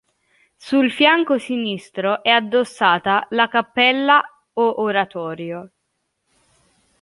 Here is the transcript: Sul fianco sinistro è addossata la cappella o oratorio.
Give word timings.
Sul 0.55 0.91
fianco 0.91 1.37
sinistro 1.37 2.23
è 2.23 2.29
addossata 2.31 3.27
la 3.29 3.47
cappella 3.47 4.19
o 4.53 4.81
oratorio. 4.81 5.69